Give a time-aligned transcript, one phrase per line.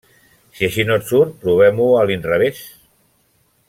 [0.59, 2.67] Si així no et surt, provem-ho a l'inrevés.